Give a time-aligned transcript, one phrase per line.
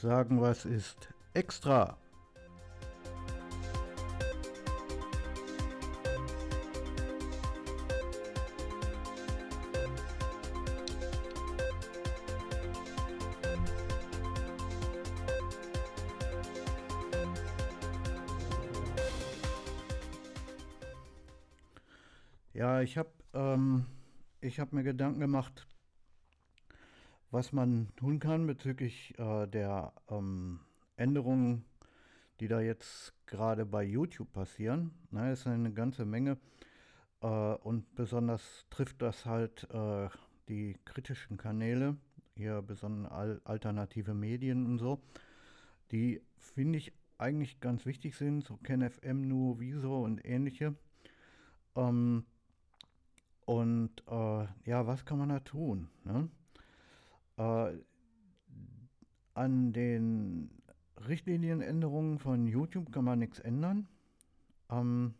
[0.00, 1.96] sagen, was ist extra.
[22.54, 23.86] Ja, ich habe ähm,
[24.42, 25.66] hab mir Gedanken gemacht,
[27.30, 30.60] was man tun kann bezüglich äh, der ähm,
[30.96, 31.64] Änderungen,
[32.40, 34.92] die da jetzt gerade bei YouTube passieren.
[35.10, 36.38] Na, ist eine ganze Menge.
[37.22, 40.08] Äh, und besonders trifft das halt äh,
[40.48, 41.96] die kritischen Kanäle,
[42.36, 45.00] hier besonders al alternative Medien und so,
[45.92, 50.74] die finde ich eigentlich ganz wichtig sind, so KenFM, Nu, Wieso und ähnliche.
[51.76, 52.24] Ähm,
[53.44, 55.88] und äh, ja, was kann man da tun?
[56.04, 56.28] Ne?
[57.40, 57.78] Äh,
[59.32, 60.50] an den
[61.08, 63.88] Richtlinienänderungen von YouTube kann man nichts ändern.
[64.68, 65.14] Ähm,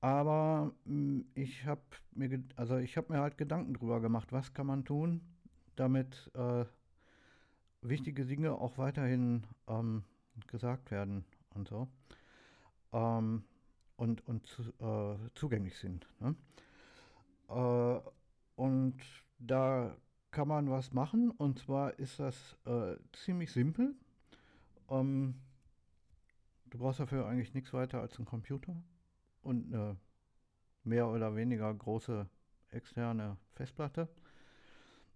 [0.00, 4.66] aber mh, hm, ich habe mir, also ich mir halt Gedanken drüber gemacht, was kann
[4.66, 5.20] man tun,
[5.76, 6.64] damit äh,
[7.82, 10.02] wichtige Dinge auch weiterhin ähm,
[10.48, 11.24] gesagt werden
[11.54, 11.86] und so
[12.92, 13.44] ähm,
[13.96, 16.08] und, und zu, äh, zugänglich sind.
[16.18, 16.34] Ne?
[17.48, 18.00] Äh,
[18.56, 18.96] und
[19.38, 19.96] da
[20.30, 23.94] kann man was machen und zwar ist das äh, ziemlich simpel.
[24.88, 25.34] Ähm,
[26.66, 28.82] du brauchst dafür eigentlich nichts weiter als einen Computer
[29.42, 29.96] und eine
[30.84, 32.28] mehr oder weniger große
[32.70, 34.08] externe Festplatte.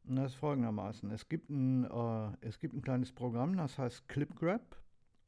[0.06, 1.10] Und das ist folgendermaßen.
[1.10, 4.76] Es gibt ein, äh, es gibt ein kleines Programm, das heißt ClipGrab.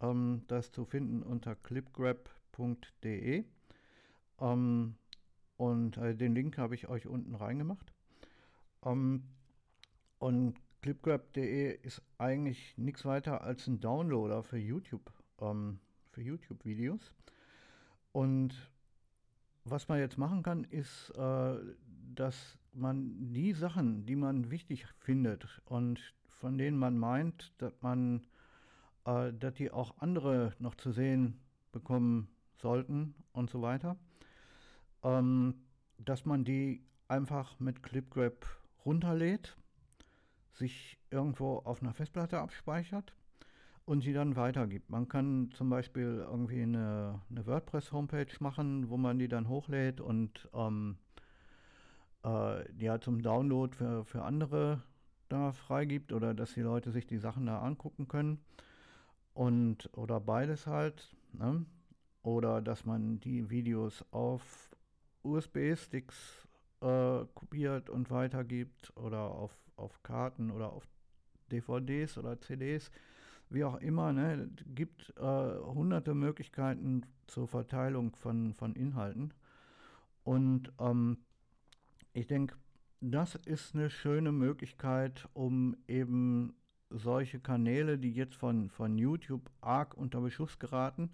[0.00, 3.44] Ähm, das zu finden unter clipgrab.de.
[4.38, 4.96] Ähm,
[5.56, 7.92] und äh, den Link habe ich euch unten reingemacht.
[8.84, 9.22] Ähm,
[10.18, 17.12] und clipgrab.de ist eigentlich nichts weiter als ein Downloader für YouTube, ähm, für YouTube-Videos.
[18.12, 18.54] Und
[19.64, 21.56] was man jetzt machen kann, ist, äh,
[22.14, 28.26] dass man die Sachen, die man wichtig findet und von denen man meint, dass man,
[29.04, 31.40] äh, dass die auch andere noch zu sehen
[31.72, 32.28] bekommen
[32.58, 33.96] sollten und so weiter,
[35.02, 35.54] ähm,
[35.98, 38.46] dass man die einfach mit ClipGrab
[38.84, 39.56] runterlädt
[40.56, 43.14] sich irgendwo auf einer Festplatte abspeichert
[43.84, 44.90] und sie dann weitergibt.
[44.90, 50.48] Man kann zum Beispiel irgendwie eine, eine WordPress-Homepage machen, wo man die dann hochlädt und
[50.54, 50.96] ähm,
[52.24, 54.82] äh, ja zum Download für, für andere
[55.28, 58.40] da freigibt oder dass die Leute sich die Sachen da angucken können.
[59.34, 61.14] Und oder beides halt.
[61.32, 61.66] Ne?
[62.22, 64.74] Oder dass man die Videos auf
[65.22, 66.48] USB-Sticks
[66.80, 70.86] äh, kopiert und weitergibt oder auf, auf Karten oder auf
[71.50, 72.90] DVDs oder CDs,
[73.50, 74.12] wie auch immer.
[74.12, 79.32] Ne, gibt äh, hunderte Möglichkeiten zur Verteilung von, von Inhalten.
[80.24, 81.18] Und ähm,
[82.12, 82.56] ich denke,
[83.00, 86.54] das ist eine schöne Möglichkeit, um eben
[86.90, 91.10] solche Kanäle, die jetzt von, von YouTube arg unter Beschuss geraten,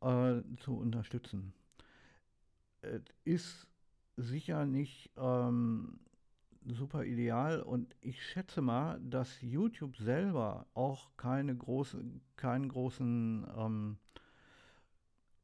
[0.00, 1.52] äh, zu unterstützen.
[2.82, 3.66] Es ist
[4.20, 6.00] sicher nicht ähm,
[6.66, 7.62] super ideal.
[7.62, 12.02] Und ich schätze mal, dass YouTube selber auch keine große,
[12.36, 13.98] keinen großen, ähm,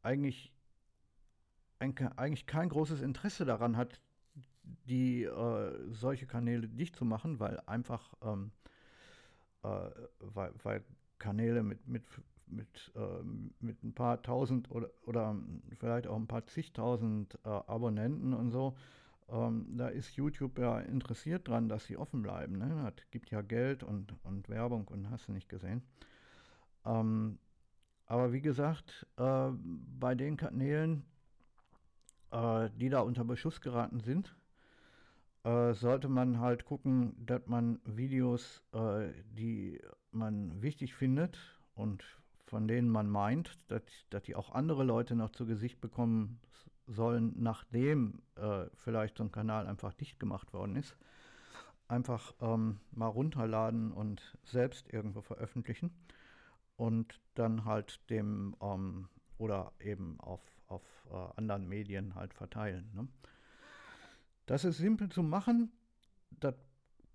[0.03, 0.53] eigentlich,
[1.79, 4.01] ein, eigentlich kein großes Interesse daran hat,
[4.85, 8.53] die äh, solche Kanäle dicht zu machen, weil einfach ähm,
[9.67, 10.85] äh, weil, weil
[11.19, 12.05] Kanäle mit, mit
[12.47, 13.23] mit, äh,
[13.61, 15.37] mit ein paar tausend oder, oder
[15.79, 18.77] vielleicht auch ein paar zigtausend äh, Abonnenten und so,
[19.29, 22.59] ähm, da ist YouTube ja interessiert dran, dass sie offen bleiben.
[22.59, 22.93] Ne?
[23.11, 25.83] Gibt ja Geld und, und Werbung und hast du nicht gesehen.
[26.85, 27.39] Ähm,
[28.07, 29.51] aber wie gesagt, äh,
[29.99, 31.05] bei den Kanälen,
[32.31, 34.37] äh, die da unter Beschuss geraten sind,
[35.43, 39.81] äh, sollte man halt gucken, dass man Videos, äh, die
[40.13, 41.39] man wichtig findet
[41.75, 42.05] und
[42.47, 46.41] von denen man meint, dass, dass die auch andere Leute noch zu Gesicht bekommen
[46.87, 50.97] sollen, nachdem äh, vielleicht so ein Kanal einfach dicht gemacht worden ist,
[51.89, 55.91] einfach ähm, mal runterladen und selbst irgendwo veröffentlichen
[56.77, 59.09] und dann halt dem ähm,
[59.39, 62.91] oder eben auf, auf äh, anderen Medien halt verteilen.
[62.95, 63.09] Ne?
[64.47, 65.73] Das ist simpel zu machen.
[66.31, 66.55] Das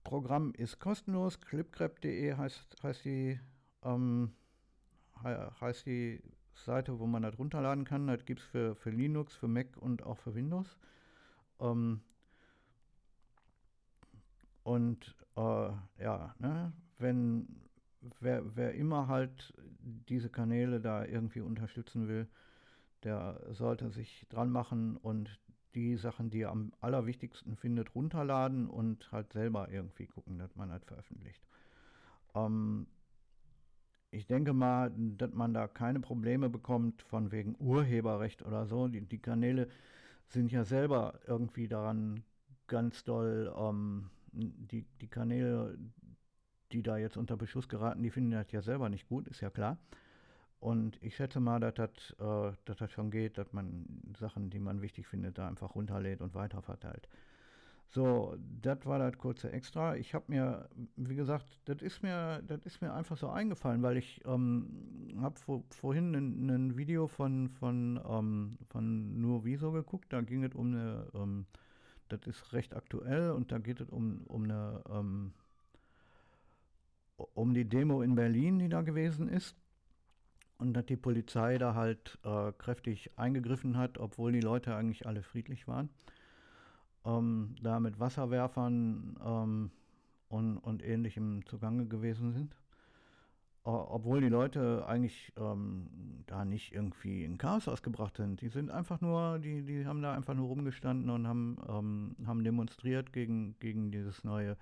[0.04, 1.40] Programm ist kostenlos.
[1.40, 3.40] Clipgrab.de heißt, heißt die
[3.84, 4.34] ähm,
[5.24, 6.22] heißt die
[6.54, 8.08] Seite, wo man das runterladen kann.
[8.08, 10.78] Das gibt es für, für Linux, für Mac und auch für Windows.
[11.60, 12.02] Ähm,
[14.64, 15.70] und äh,
[16.00, 17.48] ja, ne, wenn,
[18.20, 22.28] wer, wer immer halt diese Kanäle da irgendwie unterstützen will,
[23.04, 25.40] der sollte sich dran machen und
[25.74, 30.70] die Sachen, die er am allerwichtigsten findet, runterladen und halt selber irgendwie gucken, dass man
[30.70, 31.42] halt veröffentlicht.
[32.36, 32.88] Ähm,
[34.12, 38.88] ich denke mal, dass man da keine Probleme bekommt von wegen Urheberrecht oder so.
[38.88, 39.70] Die, die Kanäle
[40.28, 42.24] sind ja selber irgendwie daran
[42.68, 45.78] ganz doll, ähm, die, die Kanäle,
[46.72, 49.50] die da jetzt unter Beschuss geraten, die finden das ja selber nicht gut, ist ja
[49.50, 49.78] klar.
[50.60, 53.86] Und ich schätze mal, dass das, äh, dass das schon geht, dass man
[54.20, 57.08] Sachen, die man wichtig findet, da einfach runterlädt und weiterverteilt.
[57.94, 59.98] So, das war das kurze Extra.
[59.98, 63.98] Ich habe mir, wie gesagt, das ist mir, das ist mir einfach so eingefallen, weil
[63.98, 70.14] ich ähm, habe vor, vorhin ein Video von, von, ähm, von Nur Wieso geguckt.
[70.14, 71.46] Da ging es um eine, ähm,
[72.08, 75.34] das ist recht aktuell und da geht es um, um eine, ähm,
[77.34, 79.58] um die Demo in Berlin, die da gewesen ist.
[80.60, 85.24] Und dass die Polizei da halt äh, kräftig eingegriffen hat, obwohl die Leute eigentlich alle
[85.24, 85.90] friedlich waren
[87.06, 89.72] ähm, da mit Wasserwerfern ähm,
[90.30, 92.56] und, und ähnlichem zugange gewesen sind.
[93.64, 98.42] Obwohl die Leute eigentlich ähm, da nicht irgendwie in Chaos ausgebracht sind.
[98.42, 102.44] Die sind einfach nur, die, die haben da einfach nur rumgestanden und haben, ähm, haben
[102.44, 104.58] demonstriert gegen, gegen dieses neue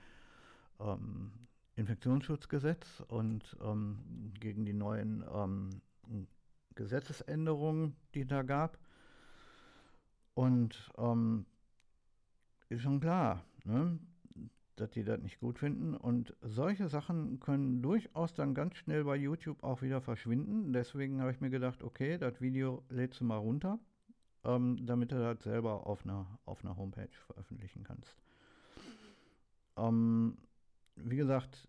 [0.82, 1.32] ähm,
[1.78, 5.24] Infektionsschutzgesetz und ähm, gegen die neuen
[6.76, 8.78] Gesetzesänderungen, die da gab.
[10.34, 11.46] Und ähm,
[12.70, 14.00] ist schon klar, ne?
[14.76, 15.96] dass die das nicht gut finden.
[15.96, 20.72] Und solche Sachen können durchaus dann ganz schnell bei YouTube auch wieder verschwinden.
[20.72, 23.80] Deswegen habe ich mir gedacht, okay, das Video lädst du mal runter,
[24.46, 28.16] ähm, damit du das selber auf einer, auf einer Homepage veröffentlichen kannst.
[29.76, 30.38] Ähm,
[30.96, 31.68] wie gesagt,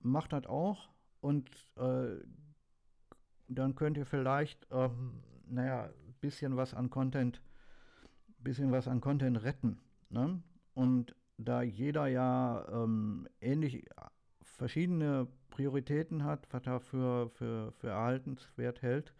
[0.00, 0.88] macht das auch
[1.20, 2.16] und äh,
[3.48, 7.40] dann könnt ihr vielleicht, ähm, naja, ein bisschen was an Content,
[8.38, 9.78] bisschen was an Content retten.
[10.10, 10.42] Ne?
[10.74, 13.84] Und da jeder ja ähm, ähnlich
[14.42, 19.12] verschiedene Prioritäten hat, was er für, für, für erhaltenswert hält,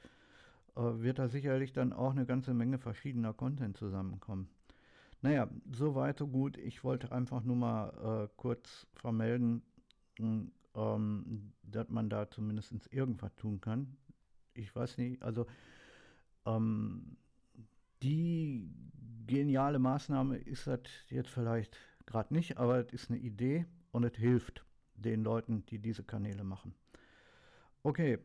[0.77, 4.49] äh, wird da sicherlich dann auch eine ganze Menge verschiedener Content zusammenkommen.
[5.23, 6.56] Naja, so weit, so gut.
[6.59, 9.62] Ich wollte einfach nur mal äh, kurz vermelden,
[10.19, 13.97] ähm, dass man da zumindest irgendwas tun kann.
[14.55, 15.47] Ich weiß nicht, also
[16.44, 17.17] ähm,
[18.03, 18.71] die
[19.26, 21.76] geniale Maßnahme ist das jetzt vielleicht
[22.06, 24.64] gerade nicht, aber es ist eine Idee und es hilft
[24.94, 26.75] den Leuten, die diese Kanäle machen.
[27.82, 28.19] Okay,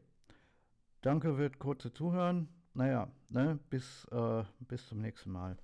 [1.02, 2.48] danke für kurze Zuhören.
[2.74, 5.58] Naja, ne, bis, äh, bis zum nächsten Mal.